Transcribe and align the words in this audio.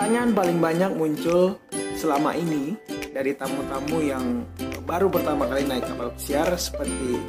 pertanyaan 0.00 0.32
paling 0.32 0.58
banyak 0.64 0.92
muncul 0.96 1.60
selama 1.92 2.32
ini 2.32 2.72
dari 3.12 3.36
tamu-tamu 3.36 4.00
yang 4.00 4.48
baru 4.88 5.12
pertama 5.12 5.44
kali 5.44 5.68
naik 5.68 5.84
kapal 5.84 6.08
pesiar 6.16 6.48
seperti 6.56 7.20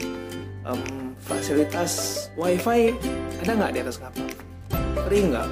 um, 0.64 1.12
fasilitas 1.20 1.92
wifi 2.40 2.96
ada 3.44 3.60
nggak 3.60 3.72
di 3.76 3.80
atas 3.84 4.00
kapal? 4.00 4.24
Free 5.04 5.20
nggak? 5.20 5.52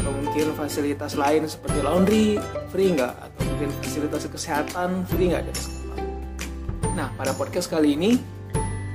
Atau 0.00 0.12
mungkin 0.16 0.56
fasilitas 0.56 1.12
lain 1.12 1.44
seperti 1.44 1.78
laundry 1.84 2.40
free 2.72 2.96
nggak? 2.96 3.12
Atau 3.20 3.40
mungkin 3.44 3.68
fasilitas 3.84 4.24
kesehatan 4.24 5.04
free 5.04 5.28
nggak 5.28 5.44
di 5.44 5.50
atas 5.52 5.68
kapal? 5.76 5.98
Nah 6.96 7.08
pada 7.20 7.36
podcast 7.36 7.68
kali 7.68 8.00
ini 8.00 8.16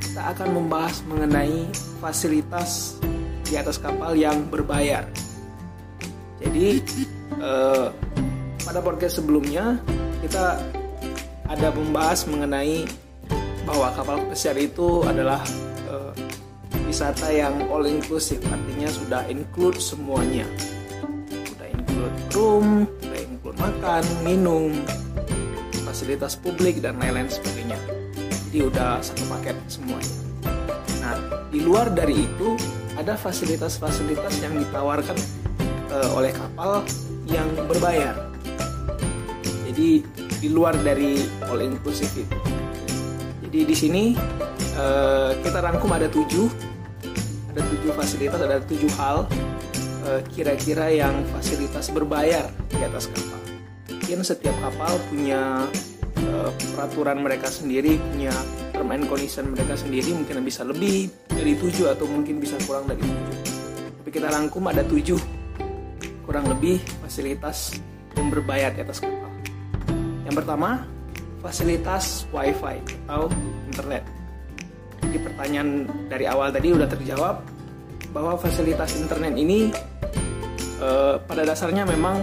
kita 0.01 0.33
akan 0.33 0.65
membahas 0.65 1.05
mengenai 1.05 1.69
fasilitas 2.01 2.97
di 3.46 3.54
atas 3.54 3.77
kapal 3.77 4.18
yang 4.18 4.50
berbayar. 4.50 5.05
Jadi 6.39 6.82
eh, 7.38 7.88
pada 8.65 8.79
podcast 8.82 9.21
sebelumnya 9.21 9.78
kita 10.25 10.57
ada 11.50 11.68
membahas 11.74 12.25
mengenai 12.29 12.86
bahwa 13.65 13.93
kapal 13.93 14.18
pesiar 14.29 14.57
itu 14.57 15.06
adalah 15.06 15.42
eh, 15.89 16.14
wisata 16.89 17.29
yang 17.29 17.70
all 17.70 17.86
inclusive, 17.86 18.42
artinya 18.50 18.89
sudah 18.89 19.21
include 19.29 19.78
semuanya. 19.78 20.46
Sudah 21.29 21.68
include 21.70 22.18
room, 22.34 22.68
sudah 22.97 23.20
include 23.21 23.57
makan, 23.61 24.04
minum, 24.25 24.73
fasilitas 25.89 26.37
publik 26.37 26.82
dan 26.82 26.98
lain-lain 27.01 27.29
sebagainya. 27.29 27.78
Jadi 28.50 28.65
udah 28.65 28.98
satu 29.01 29.25
paket 29.29 29.57
semuanya. 29.70 30.15
Nah 31.06 31.18
di 31.50 31.61
luar 31.61 31.89
dari 31.93 32.25
itu 32.25 32.58
ada 32.98 33.14
fasilitas-fasilitas 33.17 34.42
yang 34.42 34.58
ditawarkan 34.58 35.18
uh, 35.94 36.09
oleh 36.18 36.34
kapal 36.34 36.86
yang 37.30 37.49
berbayar. 37.66 38.16
Jadi 39.69 40.02
di 40.39 40.47
luar 40.49 40.75
dari 40.81 41.19
all 41.47 41.61
inclusive 41.61 42.11
itu. 42.16 42.38
Jadi 43.45 43.59
di 43.66 43.75
sini 43.75 44.03
uh, 44.77 45.33
kita 45.41 45.59
rangkum 45.61 45.89
ada 45.94 46.09
tujuh. 46.09 46.47
Ada 47.50 47.66
tujuh 47.66 47.91
fasilitas 47.97 48.39
ada 48.45 48.61
tujuh 48.61 48.91
hal 49.02 49.25
uh, 50.05 50.22
kira-kira 50.30 50.94
yang 50.94 51.25
fasilitas 51.33 51.89
berbayar 51.89 52.45
di 52.69 52.81
atas 52.85 53.09
kapal. 53.09 53.41
Mungkin 53.89 54.22
setiap 54.22 54.53
kapal 54.61 55.02
punya 55.09 55.66
uh, 56.30 56.50
peraturan 56.77 57.25
mereka 57.25 57.50
sendiri 57.50 57.97
punya 58.13 58.33
term 58.69 58.94
and 58.94 59.09
condition 59.09 59.50
mereka 59.50 59.73
sendiri 59.73 60.13
mungkin 60.13 60.45
bisa 60.45 60.61
lebih 60.61 61.09
dari 61.25 61.57
tujuh 61.57 61.89
atau 61.89 62.05
mungkin 62.05 62.38
bisa 62.38 62.53
kurang 62.69 62.85
dari 62.85 63.02
tujuh. 63.02 63.38
Tapi 64.02 64.09
kita 64.13 64.30
rangkum 64.30 64.63
ada 64.69 64.85
tujuh 64.85 65.39
kurang 66.30 66.45
lebih 66.45 66.77
fasilitas 67.02 67.81
yang 68.13 68.30
berbayar 68.30 68.69
di 68.69 68.85
atas 68.85 69.02
kapal. 69.02 69.33
Yang 70.30 70.45
pertama 70.45 70.85
fasilitas 71.41 72.30
wifi 72.30 72.77
atau 73.09 73.33
internet. 73.66 74.05
Jadi 75.02 75.17
pertanyaan 75.25 75.89
dari 76.05 76.30
awal 76.30 76.53
tadi 76.53 76.69
udah 76.69 76.85
terjawab 76.85 77.41
bahwa 78.13 78.38
fasilitas 78.38 78.94
internet 79.02 79.33
ini 79.41 79.73
uh, 80.77 81.17
pada 81.17 81.50
dasarnya 81.50 81.89
memang 81.89 82.22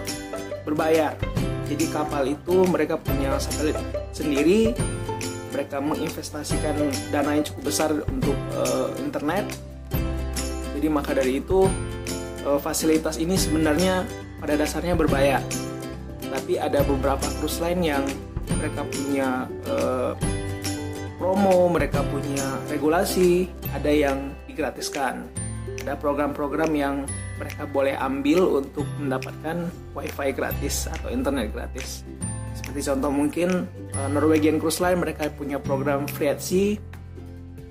berbayar. 0.62 1.18
Jadi 1.66 1.90
kapal 1.90 2.30
itu 2.30 2.62
mereka 2.62 2.94
punya 3.02 3.34
satelit 3.42 3.74
sendiri, 4.14 4.70
mereka 5.50 5.82
menginvestasikan 5.82 6.78
dana 7.10 7.34
yang 7.34 7.42
cukup 7.42 7.74
besar 7.74 7.90
untuk 7.90 8.38
uh, 8.54 8.86
internet. 9.02 9.50
Jadi 10.78 10.86
maka 10.86 11.10
dari 11.10 11.42
itu 11.42 11.66
uh, 12.47 12.61
fasilitas 12.62 13.19
ini 13.19 13.34
sebenarnya 13.34 14.06
pada 14.39 14.55
dasarnya 14.55 14.94
berbayar. 14.94 15.42
Tapi 16.30 16.57
ada 16.62 16.86
beberapa 16.86 17.27
cruise 17.42 17.58
line 17.58 17.83
yang 17.83 18.05
mereka 18.57 18.86
punya 18.86 19.51
uh, 19.67 20.14
promo, 21.18 21.67
mereka 21.73 22.07
punya 22.07 22.62
regulasi, 22.70 23.51
ada 23.74 23.90
yang 23.90 24.30
digratiskan. 24.46 25.27
Ada 25.83 25.98
program-program 25.98 26.70
yang 26.74 27.07
mereka 27.36 27.68
boleh 27.68 27.95
ambil 27.98 28.63
untuk 28.63 28.86
mendapatkan 28.98 29.68
wifi 29.92 30.30
gratis 30.33 30.89
atau 30.89 31.13
internet 31.13 31.52
gratis. 31.52 32.07
Seperti 32.57 32.80
contoh 32.89 33.13
mungkin 33.13 33.48
uh, 33.95 34.08
Norwegian 34.08 34.57
Cruise 34.57 34.80
Line 34.80 34.98
mereka 34.98 35.28
punya 35.30 35.61
program 35.61 36.08
free 36.08 36.33
at 36.33 36.40
sea. 36.40 36.80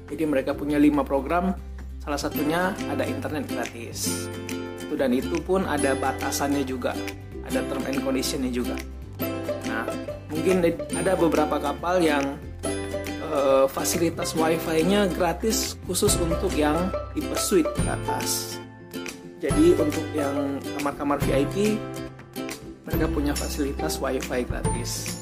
Jadi 0.05 0.23
mereka 0.29 0.53
punya 0.53 0.77
5 0.77 1.01
program, 1.01 1.57
salah 1.97 2.21
satunya 2.21 2.77
ada 2.93 3.09
internet 3.09 3.49
gratis. 3.49 4.29
Itu 4.85 4.93
dan 4.93 5.11
itu 5.11 5.41
pun 5.41 5.65
ada 5.65 5.97
batasannya 5.97 6.61
juga, 6.63 6.93
ada 7.43 7.59
term 7.65 7.83
and 7.89 7.99
conditionnya 8.05 8.53
juga. 8.53 8.77
Nah, 9.65 9.89
mungkin 10.29 10.61
ada 10.93 11.17
beberapa 11.17 11.57
kapal 11.57 11.99
yang 12.05 12.37
uh, 13.33 13.65
fasilitas 13.65 14.37
wifi-nya 14.37 15.09
gratis 15.09 15.75
khusus 15.89 16.13
untuk 16.21 16.53
yang 16.53 16.93
tipe 17.17 17.33
suite 17.35 17.69
ke 17.73 17.81
atas 17.83 18.61
jadi 19.45 19.77
untuk 19.77 20.05
yang 20.17 20.57
kamar-kamar 20.79 21.21
VIP 21.21 21.77
mereka 22.81 23.05
punya 23.13 23.33
fasilitas 23.37 24.01
WiFi 24.01 24.41
gratis. 24.41 25.21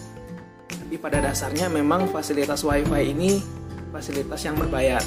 Tapi 0.70 0.96
pada 0.96 1.20
dasarnya 1.20 1.68
memang 1.68 2.08
fasilitas 2.08 2.64
WiFi 2.64 3.04
ini 3.12 3.44
fasilitas 3.92 4.40
yang 4.48 4.56
berbayar. 4.56 5.04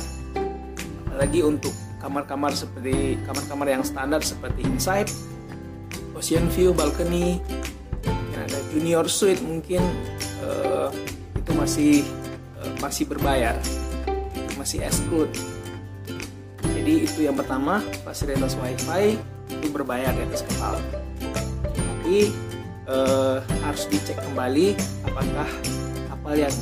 Apalagi 1.09 1.41
untuk 1.41 1.73
kamar-kamar 2.07 2.55
seperti 2.55 3.19
kamar-kamar 3.27 3.67
yang 3.67 3.83
standar 3.83 4.23
seperti 4.23 4.63
inside, 4.63 5.11
ocean 6.15 6.47
view, 6.55 6.71
balcony, 6.71 7.43
yang 8.07 8.47
ada 8.47 8.63
junior 8.71 9.11
suite 9.11 9.43
mungkin 9.43 9.83
uh, 10.47 10.95
itu 11.35 11.51
masih 11.59 11.93
uh, 12.63 12.71
masih 12.79 13.11
berbayar, 13.11 13.59
masih 14.55 14.87
exclude. 14.87 15.35
Jadi 16.63 17.11
itu 17.11 17.27
yang 17.27 17.35
pertama 17.35 17.83
fasilitas 18.07 18.55
wifi 18.63 19.19
itu 19.51 19.67
berbayar 19.75 20.15
di 20.15 20.23
atas 20.23 20.47
kapal. 20.47 20.79
Tapi 21.75 22.31
eh, 22.87 23.39
harus 23.67 23.91
dicek 23.91 24.15
kembali 24.23 24.79
apakah 25.03 25.49
kapal 26.07 26.35
yang 26.39 26.55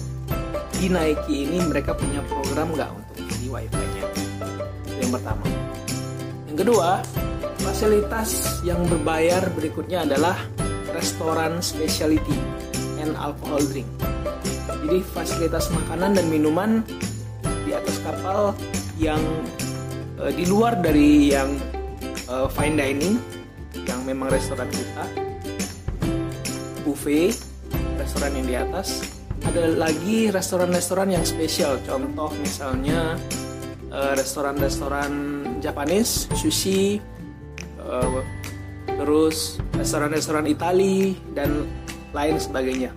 dinaiki 0.81 1.45
ini 1.45 1.61
mereka 1.69 1.93
punya 1.93 2.25
program 2.25 2.73
nggak 2.73 2.89
untuk 2.89 3.21
di 3.21 3.53
wifi-nya 3.53 4.05
yang 5.01 5.11
pertama. 5.15 5.45
Yang 6.51 6.57
kedua 6.67 6.89
fasilitas 7.65 8.61
yang 8.63 8.85
berbayar 8.87 9.49
berikutnya 9.57 10.05
adalah 10.05 10.37
restoran 10.93 11.59
specialty 11.65 12.39
and 13.01 13.17
alcohol 13.19 13.59
drink. 13.73 13.89
Jadi 14.85 15.01
fasilitas 15.17 15.73
makanan 15.73 16.15
dan 16.21 16.27
minuman 16.29 16.85
di 17.65 17.73
atas 17.73 17.97
kapal 18.05 18.53
yang 19.01 19.21
uh, 20.21 20.29
di 20.29 20.45
luar 20.45 20.77
dari 20.77 21.33
yang 21.33 21.57
uh, 22.29 22.47
fine 22.53 22.77
dining 22.77 23.17
yang 23.89 24.01
memang 24.05 24.29
restoran 24.29 24.69
kita. 24.69 25.05
Buffet 26.85 27.33
restoran 27.97 28.33
yang 28.37 28.47
di 28.47 28.57
atas. 28.61 29.09
Ada 29.45 29.77
lagi 29.77 30.33
restoran-restoran 30.33 31.13
yang 31.13 31.25
spesial. 31.25 31.81
Contoh 31.85 32.33
misalnya 32.41 33.17
uh, 33.95 34.13
restoran-restoran 34.19 35.13
Japanese 35.63 36.27
sushi 36.35 36.99
uh, 37.79 38.21
terus 38.91 39.63
restoran-restoran 39.79 40.51
Itali 40.51 41.15
dan 41.33 41.65
lain 42.11 42.37
sebagainya 42.43 42.91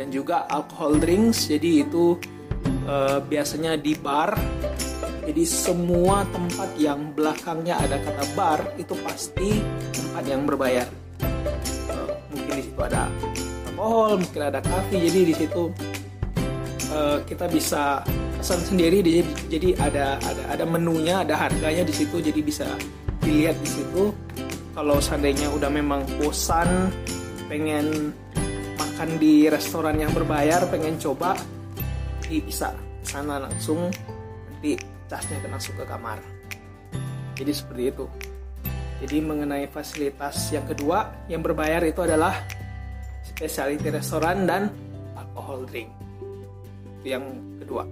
dan 0.00 0.08
juga 0.08 0.48
alcohol 0.48 0.96
drinks 0.96 1.52
jadi 1.52 1.84
itu 1.84 2.16
uh, 2.88 3.20
biasanya 3.20 3.76
di 3.76 3.92
bar 3.92 4.32
jadi 5.30 5.46
semua 5.46 6.26
tempat 6.32 6.74
yang 6.74 7.14
belakangnya 7.14 7.78
ada 7.78 8.02
kata 8.02 8.24
bar 8.34 8.60
itu 8.80 8.98
pasti 9.04 9.62
tempat 9.94 10.24
yang 10.26 10.42
berbayar. 10.42 10.90
Uh, 11.86 12.18
mungkin 12.34 12.58
di 12.58 12.64
situ 12.66 12.80
ada 12.82 13.06
alkohol, 13.70 14.18
mungkin 14.18 14.42
ada 14.42 14.58
kafe. 14.58 14.96
Jadi 14.98 15.20
di 15.30 15.34
situ 15.38 15.70
uh, 16.90 17.18
kita 17.24 17.46
bisa 17.50 18.04
pesan 18.38 18.60
sendiri. 18.62 19.00
Jadi, 19.00 19.20
jadi 19.48 19.68
ada 19.80 20.06
ada 20.20 20.42
ada 20.58 20.64
menunya, 20.68 21.22
ada 21.24 21.48
harganya 21.48 21.86
di 21.86 21.94
situ. 21.94 22.20
Jadi 22.20 22.40
bisa 22.42 22.66
dilihat 23.22 23.56
di 23.62 23.70
situ. 23.70 24.12
Kalau 24.70 25.02
seandainya 25.02 25.50
udah 25.50 25.70
memang 25.70 26.06
bosan, 26.22 26.94
pengen 27.50 28.14
makan 28.78 29.18
di 29.18 29.50
restoran 29.50 29.98
yang 29.98 30.14
berbayar, 30.14 30.62
pengen 30.70 30.94
coba, 30.96 31.34
bisa 32.38 32.70
sana 33.02 33.42
langsung 33.42 33.90
nanti 34.46 34.78
tasnya 35.10 35.42
kena 35.42 35.58
masuk 35.58 35.74
ke 35.82 35.84
kamar 35.90 36.22
jadi 37.34 37.50
seperti 37.50 37.82
itu 37.90 38.06
jadi 39.02 39.16
mengenai 39.24 39.66
fasilitas 39.66 40.54
yang 40.54 40.62
kedua 40.70 41.26
yang 41.26 41.42
berbayar 41.42 41.82
itu 41.82 41.98
adalah 42.06 42.38
specialty 43.26 43.90
restoran 43.90 44.46
dan 44.46 44.70
alcohol 45.18 45.66
drink 45.66 45.90
itu 47.00 47.16
yang 47.16 47.24
kedua 47.60 47.88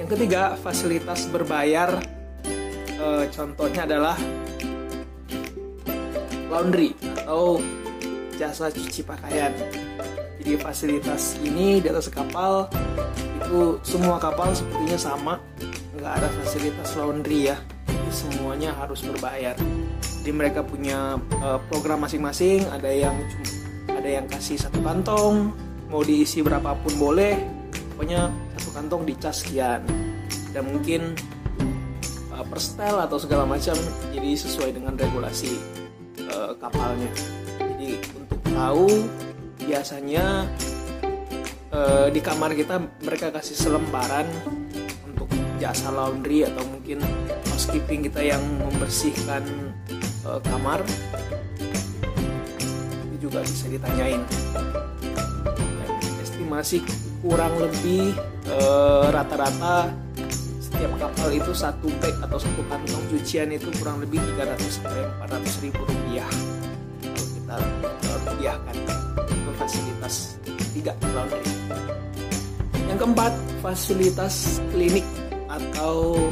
yang 0.00 0.08
ketiga 0.08 0.56
fasilitas 0.60 1.28
berbayar 1.28 2.00
e, 2.98 3.06
contohnya 3.32 3.88
adalah 3.88 4.16
laundry 6.48 6.92
atau 7.24 7.58
jasa 8.36 8.70
cuci 8.70 9.02
pakaian. 9.06 9.50
Jadi 10.38 10.60
fasilitas 10.60 11.40
ini 11.40 11.80
di 11.80 11.88
atas 11.88 12.12
kapal 12.12 12.68
itu 13.40 13.80
semua 13.86 14.20
kapal 14.20 14.52
sepertinya 14.52 14.98
sama, 14.98 15.34
nggak 15.96 16.12
ada 16.20 16.28
fasilitas 16.42 16.94
laundry 17.00 17.54
ya. 17.54 17.56
Jadi 17.88 18.10
semuanya 18.12 18.70
harus 18.76 19.00
berbayar. 19.02 19.56
Jadi 20.20 20.30
mereka 20.32 20.60
punya 20.64 21.16
uh, 21.40 21.60
program 21.68 22.04
masing-masing, 22.04 22.64
ada 22.68 22.88
yang 22.92 23.16
ada 23.88 24.08
yang 24.20 24.26
kasih 24.28 24.60
satu 24.60 24.84
kantong, 24.84 25.52
mau 25.88 26.04
diisi 26.04 26.44
berapapun 26.44 26.92
boleh, 27.00 27.40
pokoknya 27.94 28.26
satu 28.58 28.70
kantong 28.74 29.02
dicas 29.06 29.46
sekian. 29.46 29.86
Dan 30.50 30.70
mungkin 30.74 31.14
uh, 32.34 32.42
per 32.42 32.58
style 32.58 32.98
atau 33.06 33.22
segala 33.22 33.46
macam, 33.46 33.78
jadi 34.10 34.30
sesuai 34.34 34.74
dengan 34.74 34.98
regulasi 34.98 35.54
uh, 36.26 36.58
kapalnya. 36.58 37.10
Jadi 37.62 38.02
untuk 38.18 38.40
tahu 38.50 38.86
biasanya 39.64 40.50
uh, 41.74 42.06
di 42.10 42.20
kamar 42.20 42.54
kita 42.54 42.82
mereka 43.02 43.30
kasih 43.34 43.56
selembaran 43.56 44.26
untuk 45.06 45.30
jasa 45.58 45.90
laundry 45.90 46.46
atau 46.46 46.62
mungkin 46.66 47.02
housekeeping 47.50 48.06
kita 48.10 48.34
yang 48.34 48.42
membersihkan 48.62 49.42
uh, 50.26 50.38
kamar 50.42 50.82
itu 53.08 53.16
juga 53.30 53.40
bisa 53.46 53.66
ditanyain 53.70 54.20
Dan 55.48 55.90
estimasi 56.20 56.82
kurang 57.24 57.56
lebih 57.56 58.12
rata-rata 59.08 59.88
uh, 59.88 60.22
setiap 60.60 60.92
kapal 61.00 61.32
itu 61.32 61.56
satu 61.56 61.88
bag 61.96 62.12
atau 62.20 62.36
satu 62.36 62.60
kantong 62.68 63.04
cucian 63.08 63.48
itu 63.48 63.72
kurang 63.80 64.04
lebih 64.04 64.20
300 64.36 64.60
sampai 64.68 65.08
400 65.24 65.64
ribu 65.64 65.80
rupiah. 65.88 66.28
Kalau 67.00 67.24
kita 67.32 67.56
rupiahkan. 68.28 68.76
Itu 69.24 69.50
fasilitas 69.56 70.36
tiga 70.76 70.92
laundry 71.16 71.40
yang 72.94 72.98
keempat 73.00 73.32
fasilitas 73.64 74.60
klinik 74.70 75.06
atau 75.48 76.28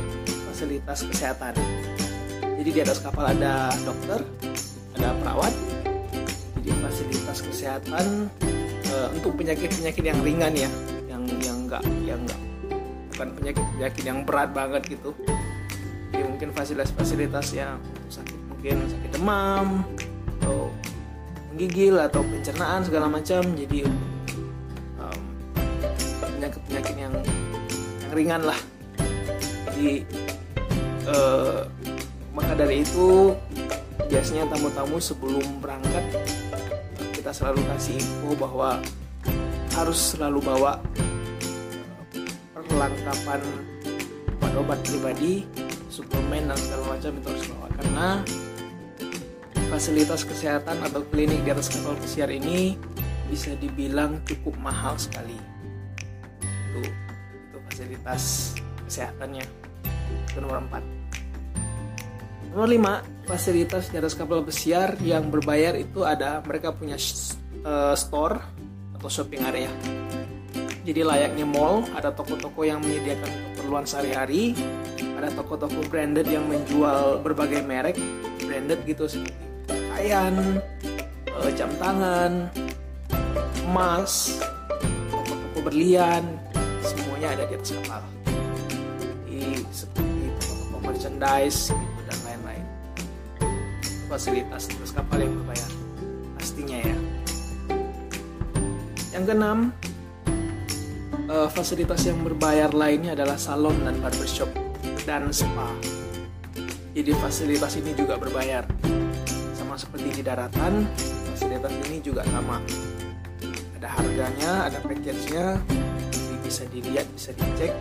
fasilitas 0.52 1.02
kesehatan. 1.08 1.54
Jadi 2.60 2.70
di 2.70 2.80
atas 2.84 3.00
kapal 3.00 3.32
ada 3.32 3.72
dokter 3.82 4.20
ada 5.00 5.08
perawat. 5.24 5.54
Jadi 6.60 6.70
fasilitas 6.84 7.38
kesehatan 7.40 8.30
e, 8.92 8.96
untuk 9.16 9.32
penyakit-penyakit 9.40 10.04
yang 10.04 10.20
ringan 10.20 10.52
ya 10.52 10.70
yang 11.08 11.24
yang 11.40 11.56
enggak 11.64 11.82
yang 12.04 12.20
enggak 12.20 12.40
bukan 13.12 13.28
penyakit-penyakit 13.40 14.02
yang 14.04 14.18
berat 14.24 14.50
banget 14.52 14.82
gitu. 14.88 15.16
Jadi 16.12 16.22
mungkin 16.28 16.48
fasilitas-fasilitas 16.52 17.46
yang 17.56 17.80
sakit 18.12 18.36
mungkin 18.48 18.76
sakit 18.88 19.10
demam 19.16 19.84
atau 20.40 20.68
menggigil 21.52 22.00
atau 22.00 22.20
pencernaan 22.24 22.80
segala 22.84 23.06
macam. 23.08 23.40
Jadi 23.56 23.84
um, 25.00 25.20
penyakit-penyakit 26.20 26.96
yang 26.96 27.14
yang 28.00 28.12
ringan 28.12 28.42
lah. 28.44 28.60
Jadi 29.72 30.04
uh, 31.08 31.68
maka 32.32 32.52
dari 32.56 32.80
itu 32.84 33.36
biasanya 34.08 34.48
tamu-tamu 34.52 34.96
sebelum 35.00 35.44
berangkat 35.60 36.04
kita 37.22 37.30
selalu 37.30 37.62
kasih 37.70 38.02
info 38.02 38.34
bahwa 38.34 38.82
harus 39.78 40.10
selalu 40.10 40.42
bawa 40.42 40.82
perlengkapan 42.50 43.38
obat-obat 44.42 44.82
pribadi, 44.82 45.46
suplemen 45.86 46.50
dan 46.50 46.58
segala 46.58 46.98
macam 46.98 47.14
itu 47.14 47.26
harus 47.30 47.46
bawa 47.46 47.66
karena 47.78 48.08
fasilitas 49.70 50.26
kesehatan 50.26 50.82
atau 50.82 51.06
klinik 51.14 51.38
di 51.46 51.54
atas 51.54 51.70
kapal 51.70 51.94
pesiar 52.02 52.26
ini 52.26 52.74
bisa 53.30 53.54
dibilang 53.54 54.18
cukup 54.26 54.58
mahal 54.58 54.98
sekali. 54.98 55.38
Itu 56.42 56.82
itu 56.82 57.58
fasilitas 57.70 58.22
kesehatannya. 58.90 59.46
Itu 60.26 60.42
nomor 60.42 60.58
4. 60.74 61.01
Nomor 62.52 62.68
5, 62.68 63.28
fasilitas 63.28 63.88
di 63.88 63.96
atas 63.96 64.12
kapal 64.12 64.44
pesiar 64.44 65.00
yang 65.00 65.32
berbayar 65.32 65.72
itu 65.74 66.04
ada 66.04 66.44
mereka 66.44 66.70
punya 66.76 67.00
uh, 67.64 67.96
store 67.96 68.36
atau 68.92 69.08
shopping 69.08 69.40
area 69.40 69.72
jadi 70.82 71.06
layaknya 71.06 71.46
mall, 71.46 71.86
ada 71.94 72.10
toko-toko 72.10 72.66
yang 72.66 72.82
menyediakan 72.82 73.30
keperluan 73.30 73.86
sehari-hari, 73.86 74.50
ada 75.14 75.30
toko-toko 75.30 75.78
branded 75.86 76.26
yang 76.26 76.42
menjual 76.50 77.22
berbagai 77.22 77.62
merek 77.62 77.94
branded 78.42 78.82
gitu 78.82 79.06
seperti 79.06 79.30
pakaian, 79.70 80.58
eh, 81.30 81.50
jam 81.54 81.70
tangan, 81.78 82.50
emas, 83.62 84.42
toko-toko 85.06 85.70
berlian, 85.70 86.26
semuanya 86.82 87.38
ada 87.38 87.44
di 87.46 87.54
atas 87.54 87.70
kapal. 87.78 88.02
Di 89.22 89.62
seperti 89.70 90.22
toko-toko 90.42 90.78
merchandise 90.82 91.70
gitu. 91.70 91.91
Fasilitas 94.12 94.68
atas 94.68 94.92
kapal 94.92 95.24
yang 95.24 95.40
berbayar, 95.40 95.70
pastinya 96.36 96.84
ya. 96.84 96.96
Yang 99.16 99.24
keenam, 99.24 99.58
uh, 101.32 101.48
fasilitas 101.48 102.04
yang 102.04 102.20
berbayar 102.20 102.76
lainnya 102.76 103.16
adalah 103.16 103.40
salon 103.40 103.72
dan 103.80 103.96
barbershop 104.04 104.52
dan 105.08 105.32
spa. 105.32 105.64
Jadi 106.92 107.08
fasilitas 107.24 107.72
ini 107.80 107.96
juga 107.96 108.20
berbayar. 108.20 108.68
Sama 109.56 109.80
seperti 109.80 110.20
di 110.20 110.22
daratan, 110.22 110.84
fasilitas 111.32 111.72
ini 111.88 112.04
juga 112.04 112.20
sama. 112.28 112.60
Ada 113.80 113.96
harganya, 113.96 114.68
ada 114.68 114.76
package-nya, 114.84 115.56
jadi 116.12 116.36
bisa 116.44 116.62
dilihat, 116.68 117.08
bisa 117.16 117.32
dicek 117.32 117.72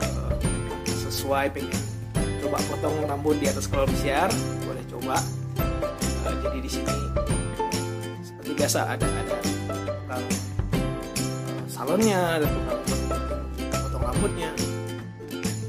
uh, 0.00 0.32
sesuai 1.04 1.52
pengen 1.52 1.76
coba 2.40 2.60
potong 2.64 2.96
rambut 3.04 3.36
di 3.36 3.48
atas 3.48 3.68
kolom 3.68 3.92
siar, 4.00 4.32
coba. 5.04 5.20
Uh, 6.24 6.34
jadi 6.48 6.58
di 6.64 6.70
sini. 6.72 6.96
Seperti 8.24 8.50
biasa 8.56 8.80
ada 8.88 9.04
ada 9.04 9.36
tukang 9.84 10.24
salonnya 11.68 12.40
ada 12.40 12.46
tukang 12.48 12.80
potong 13.84 14.04
rambutnya 14.08 14.50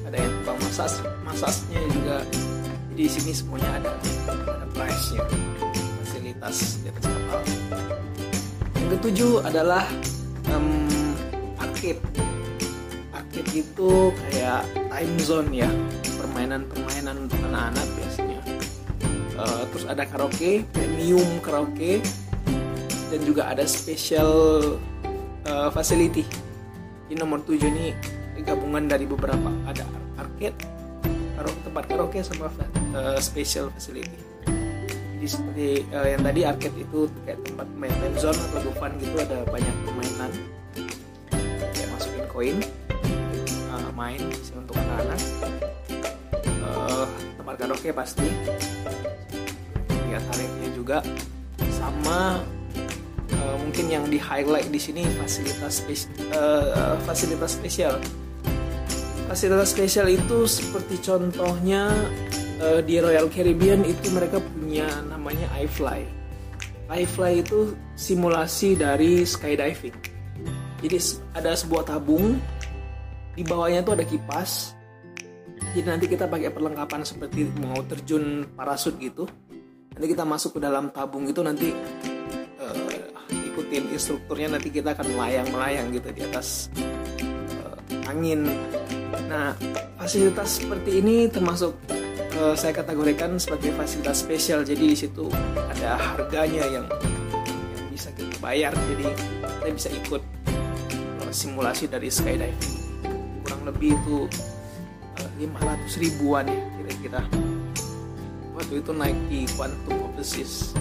ada 0.08 0.16
yang 0.16 0.32
tukang 0.40 0.60
masas 0.64 0.94
masasnya 1.28 1.84
juga. 1.92 2.24
Jadi 2.96 3.02
di 3.04 3.12
sini 3.12 3.32
semuanya 3.36 3.70
ada 3.84 3.92
ada 4.48 4.66
price 4.72 5.12
nya 5.12 5.24
fasilitas 6.00 6.80
di 6.80 6.88
atas 6.88 7.04
kapal. 7.04 7.42
Yang 8.80 8.88
ketujuh 8.96 9.34
adalah 9.44 9.84
um, 10.56 10.88
arcade 11.60 12.00
arcade 13.12 13.52
itu 13.52 13.92
kayak 14.16 14.64
time 14.88 15.16
zone 15.20 15.52
ya 15.52 15.68
permainan-permainan 16.24 17.28
untuk 17.28 17.40
anak-anak 17.52 17.88
biasanya 18.00 18.35
uh, 19.40 19.64
terus 19.72 19.86
ada 19.88 20.04
karaoke 20.08 20.64
premium 20.72 21.28
karaoke 21.44 22.00
dan 23.12 23.20
juga 23.22 23.52
ada 23.52 23.64
special 23.70 24.32
uh, 25.46 25.70
facility. 25.72 26.26
Di 27.06 27.14
nomor 27.14 27.46
7 27.46 27.62
ini 27.62 27.94
gabungan 28.42 28.90
dari 28.90 29.06
beberapa 29.08 29.50
ada 29.66 29.86
arcade, 30.18 30.58
karaoke, 31.38 31.60
tempat 31.64 31.84
karaoke 31.88 32.20
sama 32.26 32.50
uh, 32.94 33.18
special 33.22 33.72
facility. 33.72 34.18
Jadi 35.16 35.28
seperti 35.28 35.68
uh, 35.96 36.08
yang 36.08 36.22
tadi 36.22 36.42
arcade 36.44 36.78
itu 36.78 37.08
kayak 37.24 37.40
tempat 37.46 37.68
main, 37.78 38.14
zone 38.20 38.38
atau 38.52 38.72
fun 38.76 38.92
gitu 39.00 39.16
ada 39.22 39.48
banyak 39.48 39.76
permainan 39.88 40.32
kayak 41.72 41.90
masukin 41.94 42.26
koin 42.30 42.58
uh, 43.72 43.92
main 43.96 44.22
untuk 44.54 44.76
anak-anak. 44.76 45.22
Karaoke 47.54 47.94
pasti 47.94 48.26
lihat 50.10 50.24
tarifnya 50.34 50.70
juga 50.74 50.98
sama 51.70 52.42
uh, 53.38 53.56
mungkin 53.62 53.86
yang 53.94 54.06
di 54.10 54.18
highlight 54.18 54.74
di 54.74 54.82
sini 54.82 55.06
fasilitas 55.22 55.86
spesial, 55.86 56.16
uh, 56.34 56.98
fasilitas 57.06 57.54
spesial. 57.54 57.96
Fasilitas 59.30 59.70
spesial 59.74 60.08
itu 60.10 60.50
seperti 60.50 61.02
contohnya 61.06 61.94
uh, 62.62 62.82
di 62.82 62.98
Royal 62.98 63.30
Caribbean 63.30 63.86
itu 63.86 64.10
mereka 64.14 64.42
punya 64.42 64.90
namanya 65.06 65.46
iFly. 65.62 66.02
iFly 66.86 67.42
itu 67.42 67.74
simulasi 67.98 68.78
dari 68.78 69.26
skydiving. 69.26 69.98
Jadi 70.86 70.98
ada 71.34 71.58
sebuah 71.58 71.90
tabung 71.90 72.38
di 73.34 73.42
bawahnya 73.42 73.82
itu 73.82 73.92
ada 73.98 74.06
kipas. 74.06 74.78
Jadi 75.56 75.88
nanti 75.88 76.06
kita 76.08 76.26
pakai 76.28 76.52
perlengkapan 76.52 77.04
seperti 77.04 77.48
mau 77.64 77.80
terjun 77.84 78.48
parasut 78.56 78.96
gitu. 79.00 79.28
Nanti 79.96 80.08
kita 80.12 80.24
masuk 80.28 80.58
ke 80.58 80.60
dalam 80.64 80.92
tabung 80.92 81.28
itu 81.28 81.40
nanti 81.40 81.72
ikutin 83.56 83.88
instrukturnya 83.96 84.60
nanti 84.60 84.68
kita 84.68 84.92
akan 84.92 85.16
melayang-melayang 85.16 85.88
gitu 85.96 86.12
di 86.12 86.22
atas 86.28 86.68
uh, 87.64 88.12
angin. 88.12 88.44
Nah, 89.32 89.56
fasilitas 89.96 90.60
seperti 90.60 91.00
ini 91.00 91.32
termasuk 91.32 91.72
uh, 92.36 92.52
saya 92.52 92.76
kategorikan 92.76 93.40
sebagai 93.40 93.72
fasilitas 93.80 94.20
spesial. 94.20 94.68
Jadi 94.68 94.84
di 94.92 94.98
situ 95.00 95.32
ada 95.56 95.96
harganya 95.96 96.68
yang 96.68 96.86
yang 97.48 97.88
bisa 97.96 98.12
kita 98.12 98.36
bayar. 98.44 98.76
Jadi 98.92 99.08
kita 99.64 99.72
bisa 99.72 99.90
ikut 100.04 100.22
uh, 101.24 101.32
simulasi 101.32 101.88
dari 101.88 102.12
skydiving. 102.12 102.76
Kurang 103.48 103.64
lebih 103.72 103.96
itu 103.96 104.28
uh, 104.28 104.55
500 105.38 106.02
ribuan 106.02 106.46
ya 106.48 106.62
kira-kira. 106.80 107.22
Waktu 108.56 108.80
itu 108.80 108.92
naik 108.96 109.18
di 109.28 109.40
Quantum 109.56 110.00
of 110.08 110.16
Seas 110.24 110.72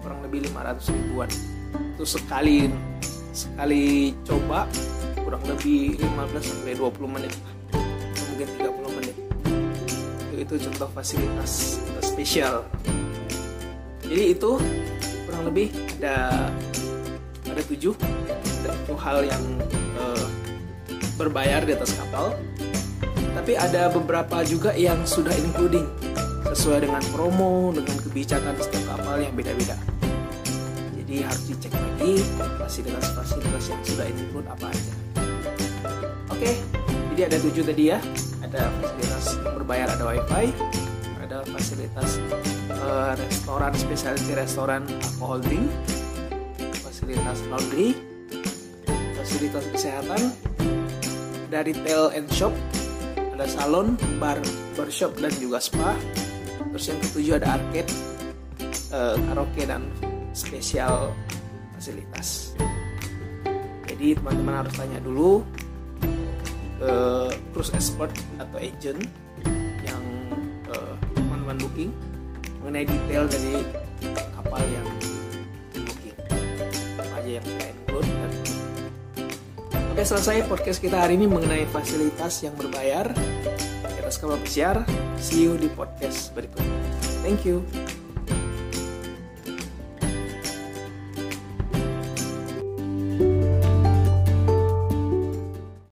kurang 0.00 0.24
lebih 0.24 0.48
500 0.48 0.94
ribuan. 0.96 1.28
Itu 1.96 2.04
sekali 2.08 2.72
sekali 3.36 4.16
coba 4.24 4.64
kurang 5.20 5.44
lebih 5.44 6.00
15 6.00 6.40
sampai 6.40 6.72
20 6.72 7.14
menit 7.20 7.32
mungkin 8.32 8.48
30 8.56 8.96
menit 8.96 9.16
itu, 10.32 10.34
itu 10.40 10.54
contoh 10.70 10.88
fasilitas 10.96 11.76
spesial 12.00 12.64
jadi 14.08 14.32
itu 14.32 14.56
kurang 15.28 15.42
lebih 15.52 15.68
ada 16.00 16.48
ada 17.44 17.62
tujuh 17.68 17.92
ada 18.64 18.72
tujuh 18.86 18.96
hal 18.96 19.18
yang 19.28 19.44
uh, 20.00 20.26
berbayar 21.20 21.60
di 21.60 21.76
atas 21.76 21.92
kapal 21.92 22.32
tapi 23.36 23.52
ada 23.52 23.92
beberapa 23.92 24.40
juga 24.48 24.72
yang 24.72 25.04
sudah 25.04 25.36
including 25.36 25.84
sesuai 26.56 26.88
dengan 26.88 27.04
promo 27.12 27.68
dengan 27.76 27.92
kebijakan 28.00 28.56
setiap 28.56 28.96
kapal 28.96 29.20
yang 29.20 29.36
beda-beda. 29.36 29.76
Jadi 30.96 31.20
harus 31.20 31.44
dicek 31.44 31.72
lagi 31.76 32.24
fasilitas-fasilitas 32.56 33.64
yang 33.68 33.82
sudah 33.84 34.06
include 34.08 34.48
apa 34.48 34.66
aja. 34.72 34.94
Oke 36.32 36.56
jadi 37.12 37.28
ada 37.28 37.36
tujuh 37.44 37.62
tadi 37.62 37.92
ya. 37.92 38.00
Ada 38.40 38.72
fasilitas 38.80 39.24
berbayar 39.52 39.88
ada 39.92 40.04
wifi 40.08 40.46
ada 41.26 41.42
fasilitas 41.50 42.22
uh, 42.70 43.12
restoran 43.18 43.74
spesialty 43.74 44.32
restoran 44.38 44.86
alcohol 45.02 45.42
drink 45.42 45.66
fasilitas 46.86 47.42
laundry 47.50 47.98
fasilitas 49.18 49.66
kesehatan 49.74 50.30
ada 51.50 51.66
retail 51.66 52.14
and 52.14 52.30
shop 52.30 52.54
ada 53.36 53.44
salon 53.52 54.00
bar 54.16 54.40
barbershop 54.72 55.12
dan 55.20 55.28
juga 55.36 55.60
spa 55.60 55.92
terus 56.72 56.88
yang 56.88 56.98
ketujuh 57.04 57.34
ada 57.36 57.60
arcade 57.60 57.92
uh, 58.96 59.16
karaoke 59.28 59.68
dan 59.68 59.84
spesial 60.32 61.12
fasilitas. 61.76 62.56
Jadi 63.84 64.16
teman-teman 64.16 64.64
harus 64.64 64.72
tanya 64.76 65.00
dulu 65.04 65.44
ke 66.76 66.92
cruise 67.52 67.72
expert 67.76 68.12
atau 68.40 68.56
agent 68.60 69.00
yang 69.84 70.02
uh, 70.72 70.96
teman-teman 71.16 71.56
booking 71.60 71.92
mengenai 72.64 72.88
detail 72.88 73.24
dari 73.28 73.64
selesai 80.06 80.46
podcast 80.46 80.78
kita 80.78 81.02
hari 81.02 81.18
ini 81.18 81.26
mengenai 81.26 81.66
fasilitas 81.66 82.38
yang 82.46 82.54
berbayar. 82.54 83.10
Kita 83.82 84.06
sekarang 84.06 84.38
pesiar. 84.38 84.76
See 85.18 85.50
you 85.50 85.58
di 85.58 85.66
podcast 85.66 86.30
berikutnya. 86.30 86.78
Thank 87.26 87.42
you. 87.42 87.66